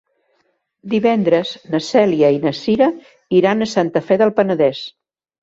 Divendres 0.93 1.51
na 1.73 1.81
Cèlia 1.89 2.31
i 2.37 2.41
na 2.47 2.55
Cira 2.61 2.89
iran 3.43 3.61
a 3.61 3.69
Santa 3.75 4.05
Fe 4.09 4.19
del 4.25 4.35
Penedès. 4.43 4.83